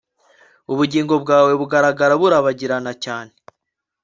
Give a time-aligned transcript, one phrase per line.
[0.71, 3.33] ubugingo bwawe bugaragara burabagirana cyane